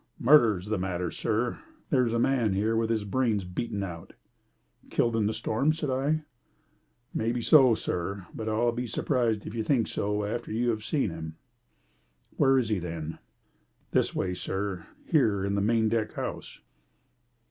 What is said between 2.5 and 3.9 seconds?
here with his brains beaten